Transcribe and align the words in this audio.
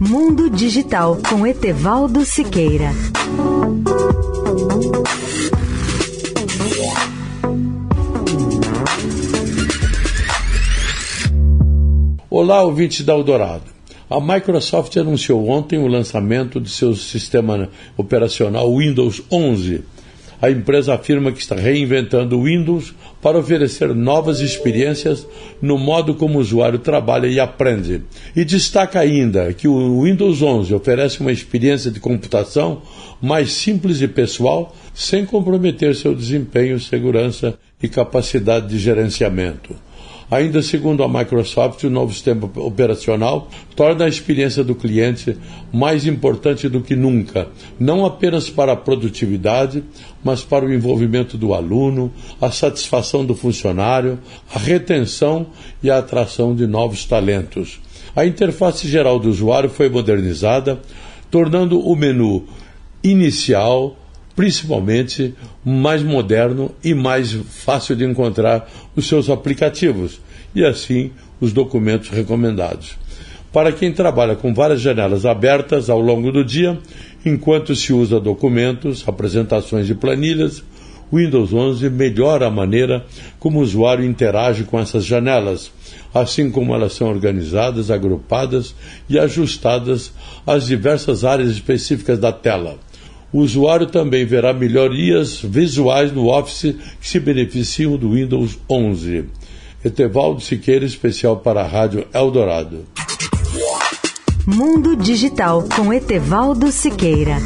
Mundo 0.00 0.48
Digital 0.48 1.18
com 1.28 1.44
Etevaldo 1.44 2.24
Siqueira. 2.24 2.92
Olá, 12.30 12.62
ouvintes 12.62 13.04
da 13.04 13.12
Eldorado. 13.12 13.64
A 14.08 14.20
Microsoft 14.20 14.96
anunciou 14.96 15.48
ontem 15.48 15.80
o 15.80 15.88
lançamento 15.88 16.60
de 16.60 16.70
seu 16.70 16.94
sistema 16.94 17.68
operacional 17.96 18.72
Windows 18.76 19.20
11 19.28 19.82
a 20.40 20.50
empresa 20.50 20.94
afirma 20.94 21.32
que 21.32 21.40
está 21.40 21.54
reinventando 21.54 22.38
o 22.38 22.44
Windows 22.44 22.94
para 23.20 23.38
oferecer 23.38 23.94
novas 23.94 24.40
experiências 24.40 25.26
no 25.60 25.76
modo 25.76 26.14
como 26.14 26.38
o 26.38 26.40
usuário 26.40 26.78
trabalha 26.78 27.26
e 27.26 27.40
aprende. 27.40 28.02
E 28.36 28.44
destaca 28.44 29.00
ainda 29.00 29.52
que 29.52 29.66
o 29.66 30.02
Windows 30.02 30.40
11 30.40 30.72
oferece 30.74 31.20
uma 31.20 31.32
experiência 31.32 31.90
de 31.90 32.00
computação 32.00 32.82
mais 33.20 33.52
simples 33.52 34.00
e 34.00 34.06
pessoal, 34.06 34.74
sem 34.94 35.26
comprometer 35.26 35.94
seu 35.94 36.14
desempenho, 36.14 36.78
segurança 36.78 37.58
e 37.82 37.88
capacidade 37.88 38.68
de 38.68 38.78
gerenciamento. 38.78 39.74
Ainda 40.30 40.60
segundo 40.60 41.02
a 41.02 41.08
Microsoft, 41.08 41.84
o 41.84 41.90
novo 41.90 42.12
sistema 42.12 42.50
operacional 42.56 43.48
torna 43.74 44.04
a 44.04 44.08
experiência 44.08 44.62
do 44.62 44.74
cliente 44.74 45.36
mais 45.72 46.06
importante 46.06 46.68
do 46.68 46.82
que 46.82 46.94
nunca, 46.94 47.48
não 47.80 48.04
apenas 48.04 48.50
para 48.50 48.72
a 48.72 48.76
produtividade, 48.76 49.82
mas 50.22 50.42
para 50.42 50.66
o 50.66 50.72
envolvimento 50.72 51.38
do 51.38 51.54
aluno, 51.54 52.12
a 52.40 52.50
satisfação 52.50 53.24
do 53.24 53.34
funcionário, 53.34 54.18
a 54.54 54.58
retenção 54.58 55.46
e 55.82 55.90
a 55.90 55.98
atração 55.98 56.54
de 56.54 56.66
novos 56.66 57.04
talentos. 57.04 57.80
A 58.14 58.26
interface 58.26 58.86
geral 58.88 59.18
do 59.18 59.30
usuário 59.30 59.70
foi 59.70 59.88
modernizada, 59.88 60.78
tornando 61.30 61.80
o 61.80 61.96
menu 61.96 62.44
inicial 63.02 63.96
principalmente 64.38 65.34
mais 65.64 66.00
moderno 66.00 66.70
e 66.84 66.94
mais 66.94 67.32
fácil 67.32 67.96
de 67.96 68.04
encontrar 68.04 68.70
os 68.94 69.08
seus 69.08 69.28
aplicativos 69.28 70.20
e 70.54 70.64
assim 70.64 71.10
os 71.40 71.52
documentos 71.52 72.10
recomendados. 72.10 72.96
Para 73.52 73.72
quem 73.72 73.92
trabalha 73.92 74.36
com 74.36 74.54
várias 74.54 74.80
janelas 74.80 75.26
abertas 75.26 75.90
ao 75.90 75.98
longo 75.98 76.30
do 76.30 76.44
dia, 76.44 76.78
enquanto 77.26 77.74
se 77.74 77.92
usa 77.92 78.20
documentos, 78.20 79.02
apresentações 79.08 79.90
e 79.90 79.94
planilhas, 79.96 80.62
o 81.10 81.16
Windows 81.16 81.52
11 81.52 81.90
melhora 81.90 82.46
a 82.46 82.50
maneira 82.50 83.04
como 83.40 83.58
o 83.58 83.62
usuário 83.62 84.04
interage 84.04 84.62
com 84.62 84.78
essas 84.78 85.04
janelas, 85.04 85.72
assim 86.14 86.48
como 86.48 86.72
elas 86.72 86.92
são 86.92 87.08
organizadas, 87.08 87.90
agrupadas 87.90 88.72
e 89.08 89.18
ajustadas 89.18 90.12
às 90.46 90.64
diversas 90.64 91.24
áreas 91.24 91.50
específicas 91.50 92.20
da 92.20 92.30
tela. 92.30 92.78
O 93.32 93.40
usuário 93.40 93.86
também 93.86 94.24
verá 94.24 94.52
melhorias 94.52 95.40
visuais 95.42 96.12
no 96.12 96.28
Office 96.28 96.74
que 97.00 97.08
se 97.08 97.20
beneficiam 97.20 97.96
do 97.96 98.12
Windows 98.12 98.58
11. 98.68 99.24
Etevaldo 99.84 100.40
Siqueira, 100.40 100.84
especial 100.84 101.36
para 101.36 101.60
a 101.60 101.66
Rádio 101.66 102.06
Eldorado. 102.12 102.84
Mundo 104.46 104.96
Digital 104.96 105.64
com 105.76 105.92
Etevaldo 105.92 106.72
Siqueira. 106.72 107.36